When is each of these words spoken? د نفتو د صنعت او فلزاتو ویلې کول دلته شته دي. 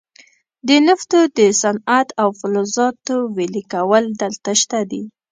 د 0.67 0.69
نفتو 0.87 1.19
د 1.37 1.39
صنعت 1.61 2.07
او 2.21 2.29
فلزاتو 2.39 3.15
ویلې 3.35 3.63
کول 3.73 4.03
دلته 4.21 4.51
شته 4.61 4.79
دي. 4.91 5.03